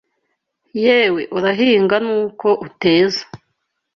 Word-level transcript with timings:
Yewe 0.83 1.21
Urahinga 1.37 1.95
nuko 2.05 2.47
uteza 2.67 3.21